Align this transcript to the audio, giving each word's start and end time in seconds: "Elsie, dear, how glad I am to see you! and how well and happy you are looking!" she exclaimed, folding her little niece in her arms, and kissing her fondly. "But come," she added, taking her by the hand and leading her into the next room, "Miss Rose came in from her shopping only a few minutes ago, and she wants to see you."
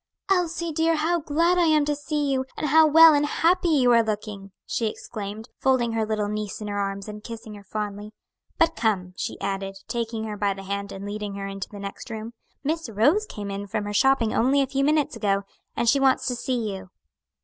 "Elsie, 0.31 0.71
dear, 0.71 0.95
how 0.95 1.19
glad 1.19 1.59
I 1.59 1.67
am 1.67 1.85
to 1.85 1.95
see 1.95 2.31
you! 2.31 2.43
and 2.57 2.69
how 2.69 2.87
well 2.87 3.13
and 3.13 3.23
happy 3.23 3.69
you 3.69 3.91
are 3.91 4.01
looking!" 4.03 4.51
she 4.65 4.87
exclaimed, 4.87 5.49
folding 5.59 5.91
her 5.91 6.07
little 6.07 6.27
niece 6.27 6.59
in 6.59 6.67
her 6.69 6.79
arms, 6.79 7.07
and 7.07 7.23
kissing 7.23 7.53
her 7.53 7.63
fondly. 7.63 8.11
"But 8.57 8.75
come," 8.75 9.13
she 9.15 9.39
added, 9.39 9.75
taking 9.87 10.23
her 10.23 10.37
by 10.37 10.55
the 10.55 10.63
hand 10.63 10.91
and 10.91 11.05
leading 11.05 11.35
her 11.35 11.45
into 11.45 11.69
the 11.69 11.77
next 11.77 12.09
room, 12.09 12.33
"Miss 12.63 12.89
Rose 12.89 13.27
came 13.27 13.51
in 13.51 13.67
from 13.67 13.83
her 13.83 13.93
shopping 13.93 14.33
only 14.33 14.63
a 14.63 14.65
few 14.65 14.83
minutes 14.83 15.15
ago, 15.15 15.43
and 15.75 15.87
she 15.87 15.99
wants 15.99 16.25
to 16.29 16.35
see 16.35 16.71
you." 16.75 16.89